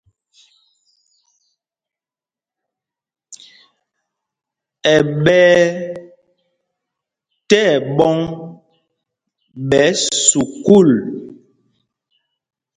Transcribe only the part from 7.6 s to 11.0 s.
ɛɓɔ̌ŋ ɓɛ̌ sukûl.